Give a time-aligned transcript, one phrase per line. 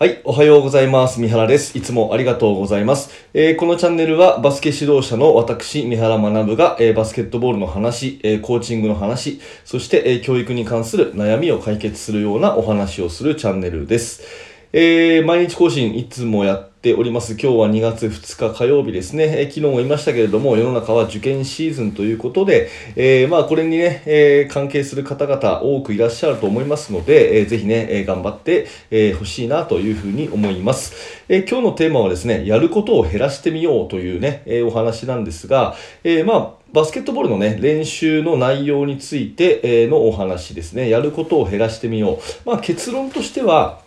[0.00, 1.20] はい、おはようございます。
[1.20, 1.76] 三原です。
[1.76, 3.10] いつもありがとうございます。
[3.34, 14.22] えーこのチャンネルはバスケ指導者の私、三原学が、えーバスケットボールの話、えーコーチングの話、そして、えー教育に関する悩みを解決するようなお話をするチャンネルです。
[14.70, 17.32] えー毎日更新いつもやっております。
[17.32, 19.24] 今日は2月2日火曜日ですね。
[19.24, 30.92] えー昨日も言いましたけれども、世の中は受験シーズンということで、えーまあこれにね、えー関係する方々多くいらっしゃると思いますので、えーぜひね、えー頑張ってほ、えーしいなというふうに思います。
[31.30, 40.90] えー今日のテーマはですね、やることを減らしてみようというね、えーお話なんですが、えーまあバスケットボールのね、練習の内容について、のお話ですね。
[40.90, 42.48] やることを減らしてみよう。
[42.48, 43.80] まあ結論としては、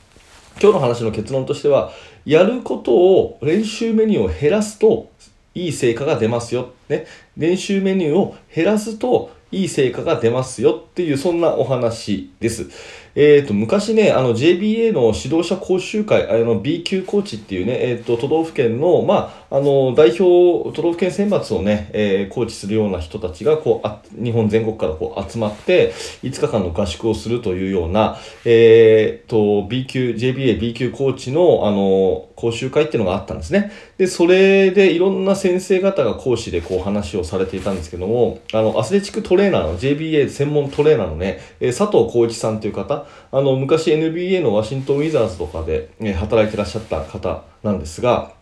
[0.59, 1.91] 今日の話の結論としては、
[2.25, 5.09] やることを練習メニューを減らすと
[5.53, 6.73] いい成果が出ますよ。
[6.89, 7.05] ね。
[7.37, 12.69] 練習メニューを減らすといい成果が出ますよっていう、そんなお話です。
[13.13, 25.91] えっ、と、昔ね、あの JBA の指導者講習会、あの B 級コーチっていうね、えっ、と、都道府県の、まあ、あの、代表、都道府県選抜をね、えーコーチするような人たちが、こう、あ日本全国からこう集まって、
[26.23, 33.71] 5日間の合宿をするというような、えっ、と、B 級、JBA、B 級コーチの、あの、講習会っていうのがあったんですね。
[33.97, 48.33] で、それでいろんな先生方が講師でこう話をされていたんですけども、あの、アスレチックトレレーナーの JBA 専門トレーナーのね、え佐藤浩一さんという方、あの、昔 NBA のワシントンウィザーズとかで、え働いてらっしゃった方なんですが、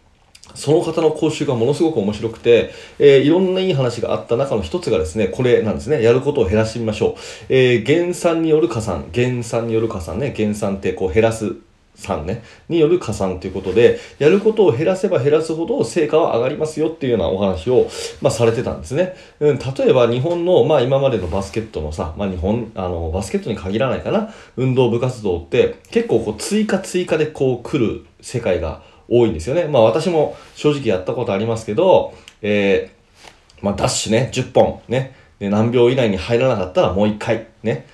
[0.55, 6.02] その方の講習がものすごく面白くて、えーいろんないい話があった中の一つがですね、これなんですね。
[6.02, 7.14] やることを減らしてみましょう。
[7.50, 11.55] えー減産による加算、減産による加算ね、減産ってこう減らす
[12.00, 17.89] 産ね、による加算ということで、やることを減らせば減らすほど成果は上がりますよっていうようなお話を、
[18.22, 19.16] まあ、されてたんですね。
[19.39, 29.66] うん、例えば日本の、まあ、今までのバスケットのさ、まあ、日本、あの、バスケットに限らないかな、運動部活動って結構こう追加追加でこう来る世界が多いんですよね。
[29.66, 33.00] まあ私も正直やったことありますけど、えー
[33.61, 37.86] まあダッシュね、10本ね、で何秒以内に入らなかったらもう1回ね、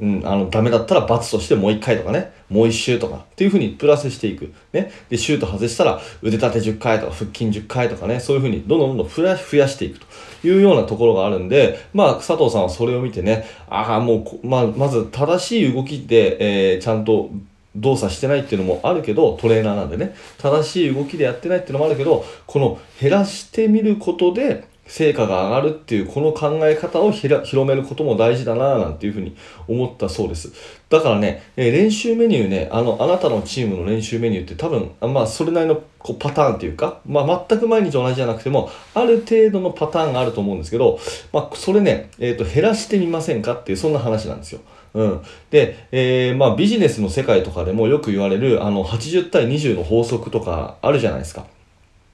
[0.00, 4.52] うん、あの、ダメだったら罰としてもう1回とかね、もう1周とかっていうふうにプラスしていく。
[4.72, 4.92] ね。
[5.08, 10.06] で、シュート外したら腕立て10回とか腹筋10回とかね、そういうふうにどんどんどんどん増やしていくと
[10.46, 17.30] いうようなところがあるんで、まあ佐藤さんはそれを見てね、ああ、もう、まあ、まず正しい動きで、えーちゃんと
[17.76, 29.36] 動作してないっていうのもあるけど、トレーナーなんでね、正しい動きでやってないっていうのもあるけど、この減らしてみることで、成果が上がるっていうこの考え方を広めることも大事だななんていうふうに
[29.68, 30.52] 思ったそうです。
[30.88, 40.98] だからね、え練習メニューね、あの、あなたのチームの練習メニューって多分、あまあ、それなりのこうパターンっていうか、まあ、全く毎日同じじゃなくても、ある程度のパターンがあると思うんですけど、
[41.32, 44.60] まあ、それね、えっ、と、減らしてみませんかっていう、そんな話なんですよ。
[44.94, 45.20] うん。
[45.50, 51.44] で、えーまあ、ビジネスの世界とかでもよく言われる、あの、80対20の法則とかあるじゃないですか。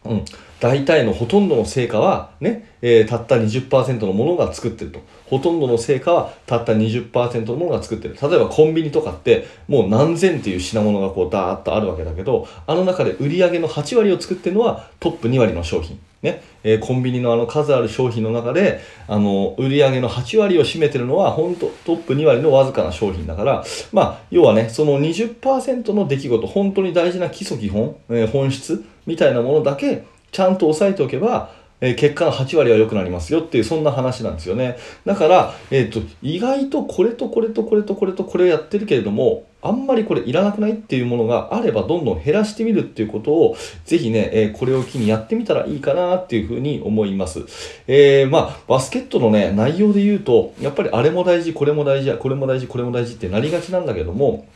[0.04, 0.24] うん、
[0.60, 5.00] 大体のほとんどの成果はね、えーたった20%のものが作ってると。
[5.26, 8.16] ほとんどの成果はたった20%のものが作ってる。
[8.20, 15.98] 例えばコンビニとかってもう何千っていう品物がこうダーッとあるわけだけど、あの中で売り上げの8割を作ってるのはトップ2割の商品。
[16.24, 30.04] ね、えーコンビニのあの数ある商品の中で、あの、売り上げの8割を占めてるのは本当トップ2割のわずかな商品だから、まあ、要はね、その20%の出来事、本当に大事な基礎基本、えー本質みたいなものだけ
[30.34, 34.76] ちゃんと押さえておけば、えー結果の8割は良くなりますよっていうそんな話なんですよね。
[35.04, 47.44] だから、えー、と意外とこれとこれとこれとこれとこれやってるけれどもあんまりこれいらなくないっていうものがあればどんどん減らしてみるっていうことをぜひね、えーこれを機にやってみたらいいかなっていうふうに思います、
[47.86, 54.46] えーまあバスケットのね内容で言うとやっぱりあれも大事これも大事これも大事これも大事ってなりがちなんだけども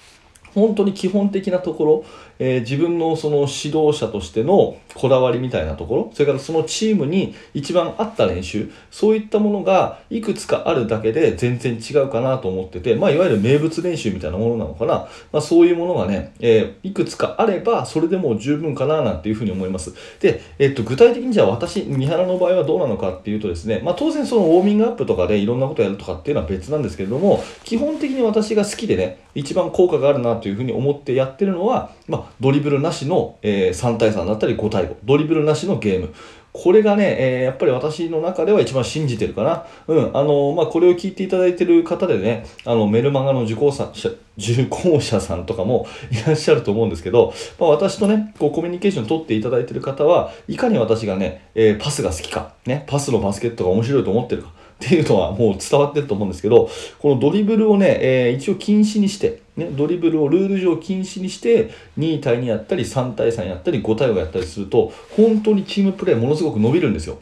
[0.55, 2.05] 本当に基本的なところ、
[2.38, 19.95] えー自分のその指導者としてのこだわりみたいなところ、それからそのチームに一番合った練習、そういったものがいくつかあるだけで全然違うかなと思ってて、まあいわゆる名物練習みたいなものなのかな、まあそういうものがね、えーいくつかあればそれでも十分かななんていうふうに思います。
[20.21, 36.15] で、えっと具体的にじゃあ私、三原の場合はどうなのかっていうとですね、まあ当然そのウォーミングアップとかでいろんなことやるとかっていうのは別なんですけれども、基本的に私が好きでね、一番効果があるなというふうに思ってやってるのは、まあ、ドリブルなしの、えー3対3だったり5対5、ドリブルなしのゲーム。
[36.53, 39.65] これがね、えーやっぱり私の中では一番信じてるかな。
[39.86, 43.91] うん、あのまあ、これを聞いていただいてる方でね、あの、メルマガの受講者、
[44.36, 54.48] 受講者さんとかも いらっしゃると思うんですけど、まあ、私とね、こうコミュニケーション取っていただいてる方は、いかに私がね、えーパスが好きか、ね、パスのバスケットが面白いと思ってるか、
[54.84, 67.19] っていうのはもう伝わってると思うんですけど、このドリブルをね、えー一応禁止にして、ね、ドリブルをルール上禁止にして2対2やったり3対3やったり5対5やったりすると本当にチームプレーものすごく伸びるんですよ。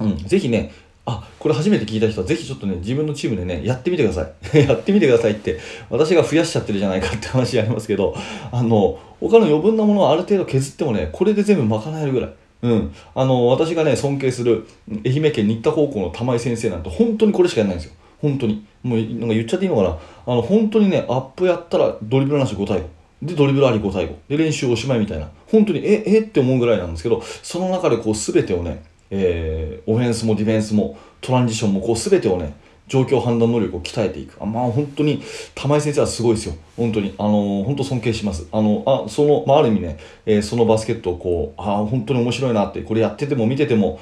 [0.00, 0.72] うん、ぜひね
[1.06, 4.58] あこれ初めて聞いた人はぜひちょっとね自分のチームでねやってみてください。
[4.66, 8.16] やってみてくださいって私が増やしちゃってるじゃないかって話ありますけど
[8.50, 12.30] あの他の余分なものをある程度削ってもねこれで全部賄えるぐらい。
[12.62, 14.66] うん、あの私がね尊敬する
[15.04, 17.94] 愛媛県新田高校の玉井先生なんて本当にこれしかやらないんですよ。
[18.22, 18.66] 本当に。
[18.82, 19.98] もうなんか言っちゃっていいのかな。
[20.26, 22.84] あの本当にねアップやったらドリブルなし5対5
[23.22, 25.28] でドリブルあり5対5で練習おしまいみたいな。
[25.50, 28.82] 本当にええって思うぐらいなんですけどその中でこう全てをね
[29.14, 32.54] えー、オフェンスもディフェンスもトランジションもこう全てをね
[32.88, 34.42] 状況判断能力を鍛えていく。
[34.42, 35.22] あまあ本当に
[35.54, 36.54] 玉井先生はすごいですよ。
[36.76, 37.14] 本当に。
[37.16, 38.48] あの本当尊敬します。
[38.50, 44.00] あのあその、まあ、ある意味ね、えー、そのバスケットをこうああ本当に面白いなってこれやってても見てても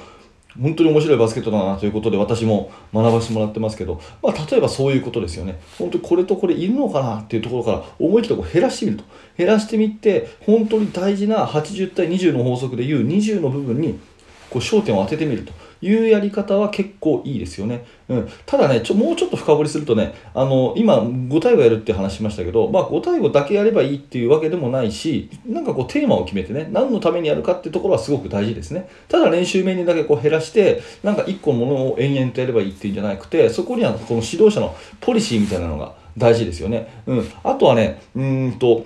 [0.59, 5.59] 本当に面白いバスケットだなということで私も学ばせてもらってますけど、まあ、例えばそういうことですよね。
[5.77, 9.03] 本当にこれとこれいるのかなっていうところから思い切ってこう減らしてみると。
[9.37, 13.99] 減らしてみて本当に大事な80対20の法則でいう20の部分に
[14.49, 15.53] こう焦点を当ててみると。
[15.81, 17.85] いうやり方は結構いいですよね。
[18.07, 28.89] うん、ただねちょ、もうちょっと深掘りするとね、あの今、5対5やるって話しましたけど、まあ、5対5だけやればいいっていうわけでもないし、なんかこうテーマを決めてね、何のためにやるかっていうところはすごく大事ですね。
[29.07, 36.87] ただ練習メニューだけこう減らして、なんか1個のものを延々とやればいいっていうんじゃなくて、そこにはこの指導者のポリシーみたいなのが大事ですよね。
[37.05, 38.85] うん、あとはね、うんと、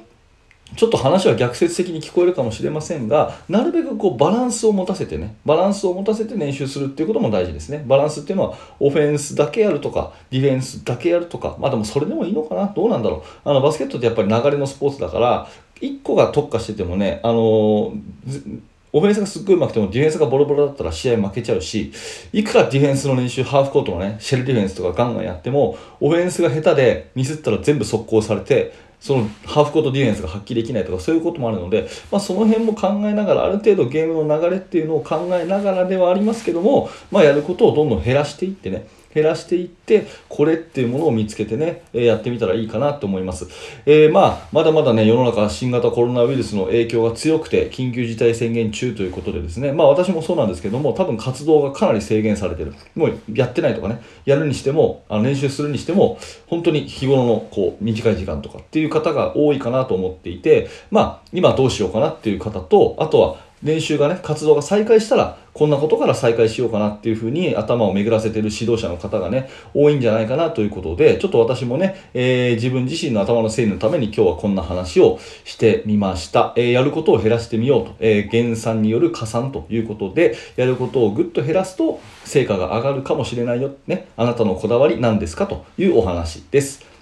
[0.76, 7.84] ちょっと話は逆説的に聞こえるかもしれませんが、なるべくこうバランスを持たせてね、バランスを持たせて練習するっていうことも大事ですね。
[7.88, 12.68] バランスっていうのは、オフェンスだけやるとか、ディフェンスだけやるとか、まあでもそれでもいいのかな？
[12.68, 13.50] どうなんだろう？
[13.50, 15.48] あの、バスケットってやっぱり流れのスポーツだから、
[15.82, 18.60] 1個が特化しててもね、あのー
[18.98, 21.92] オフェンスがすっごいうまくてもディフェンスがボロボロだったら試合負けちゃうし、
[22.32, 43.48] いくらディフェンスの練習、ハーフコートのね、シェルディフェンスとかガンガンやっても、オフェンスが下手でミスったら全部速攻されて、そのハーフコートディフェンスが発揮できないとかそういうこともあるので、まあ、その辺も考えながらある程度ゲームの流れっていうのを考えながらではありますけども、まあ、やることをどんどん減らしていってね減らしていってこれっていうものを見つけてね、えやってみたらいいかなと思います、
[43.86, 49.72] えー、まあまだまだね世の中新型コロナウイルスの影響が強くて緊急事態宣言中ということでですね。
[49.72, 52.76] まあ私もそうなんですけども多分活動がかなり制限されてる。
[52.96, 76.54] もうやってないとかねやるにしてもあの練習するにしても本当に日頃のこう短い時間とかっていう方が多いかなと思っていてまあ今どうしようかなっていう方とあとは練習がね、活動が再開したら、こんなことから再開しようかなっていうふうに頭を巡らせてる指導者の方がね、多いんじゃないかなということで、ちょっと私もね、えー、自分自身の頭の整理のために今日はこんな話をしてみました。
[76.56, 83.72] えー、やることを減らしてみようと、えー、減産による加算ということで、やることをぐっと減らすと成果が上がるかもしれないよ。
[83.88, 85.48] ね、あなたのこだわりなんですか？
[85.48, 86.95] というお話です。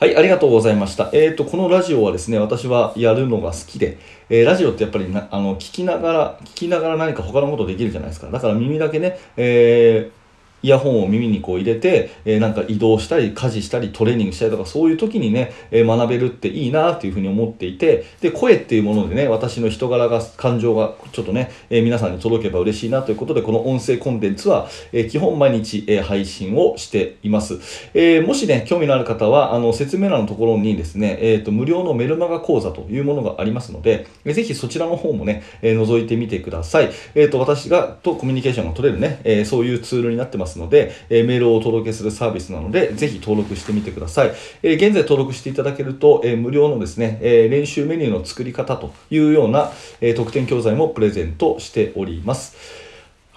[0.00, 1.10] はい、ありがとうございました。
[1.12, 3.98] えっ、ー、と、このラジオはですね、私はやるのが好きで、
[4.30, 8.30] えー、ラジオってやっぱりなあの聞きながら、聞きながら何か他のことできるじゃないですか。
[8.30, 10.19] だから耳だけね、えー
[10.62, 27.58] イヤホンを耳にこう入れて、えー、なんか移動したり、家事したり、トレーニングしたりとか、そういう時にね、えー、学べるっていいなっていうふうに思っていて、で、声っていうものでね、私の人柄が、感情がちょっとね、えー、皆さんに届けば嬉しいなということで、この音声コンテンツは、え基本毎日、え配信をしています。
[27.94, 36.90] えもしね、興味のある方は、あの、説明欄のところにですね、えっ、と、無料のメルマガ講座というものがありますので、えー、ぜひそちらの方もね、え覗いてみてください。
[37.14, 44.32] えっ、と、私が、とコミュニケーションが取れるね、えそういうツールになってますますので、えメールをお届けするサービスなので、ぜひ登録してみてください。
[44.62, 52.89] え現在登録していただけると、え無料のですね、え練習メニューの作り方というような、え特典教材もプレゼントしております。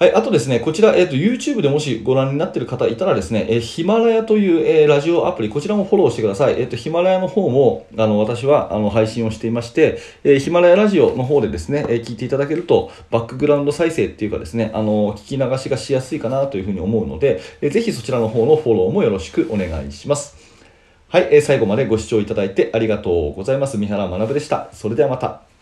[0.04, 6.60] はい、あとですね、こちら、えっ、ー、と、YouTube でもしご覧になっている方いたらですね、えー、ヒマラヤという、えー、ラジオアプリ、こちらもフォローしてください。
[6.60, 20.36] えっ、と、ヒマラヤの方も、あの、私は、あの、配信をしていまして、えヒマラヤラジオの方でですね、え聞いていただけると、バックグラウンド再生っていうかですね、あの、聞き流しがしやすいかなというふうに思うので、えぜひそちらの方のフォローもよろしくお願いします。
[21.08, 23.78] はい、え最後までご視聴いただいてありがとうございます。
[23.78, 24.68] 三原学でした。
[24.74, 25.53] それではまた。